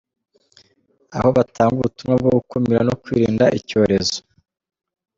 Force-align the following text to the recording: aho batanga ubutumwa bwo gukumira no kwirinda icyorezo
aho 1.17 1.27
batanga 1.37 1.75
ubutumwa 1.77 2.13
bwo 2.21 2.31
gukumira 2.37 2.79
no 2.87 2.93
kwirinda 3.01 3.45
icyorezo 3.59 4.17